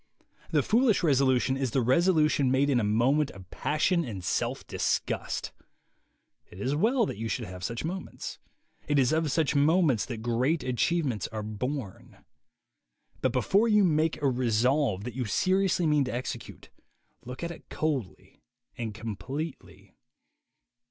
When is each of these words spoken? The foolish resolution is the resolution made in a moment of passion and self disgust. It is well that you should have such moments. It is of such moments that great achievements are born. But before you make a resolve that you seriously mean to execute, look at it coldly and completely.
The 0.49 0.63
foolish 0.63 1.03
resolution 1.03 1.55
is 1.55 1.69
the 1.69 1.81
resolution 1.83 2.49
made 2.49 2.71
in 2.71 2.79
a 2.79 2.83
moment 2.83 3.29
of 3.29 3.47
passion 3.51 4.03
and 4.03 4.23
self 4.23 4.65
disgust. 4.65 5.51
It 6.49 6.59
is 6.59 6.73
well 6.75 7.05
that 7.05 7.17
you 7.19 7.27
should 7.27 7.45
have 7.45 7.63
such 7.63 7.85
moments. 7.85 8.39
It 8.87 8.97
is 8.97 9.11
of 9.11 9.31
such 9.31 9.53
moments 9.55 10.05
that 10.07 10.23
great 10.23 10.63
achievements 10.63 11.27
are 11.27 11.43
born. 11.43 12.17
But 13.21 13.31
before 13.31 13.67
you 13.67 13.83
make 13.83 14.19
a 14.23 14.27
resolve 14.27 15.03
that 15.03 15.13
you 15.13 15.25
seriously 15.25 15.85
mean 15.85 16.05
to 16.05 16.15
execute, 16.15 16.71
look 17.23 17.43
at 17.43 17.51
it 17.51 17.69
coldly 17.69 18.41
and 18.75 18.95
completely. 18.95 19.93